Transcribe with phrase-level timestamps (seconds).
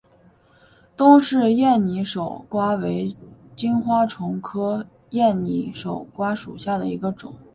[0.97, 3.07] 东氏艳拟守瓜为
[3.55, 7.31] 金花虫科艳拟守瓜属下的一个种。